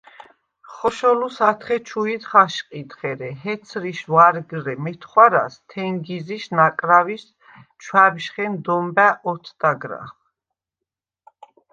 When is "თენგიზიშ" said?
5.69-6.43